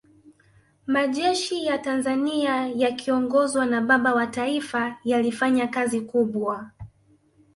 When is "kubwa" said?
6.01-6.71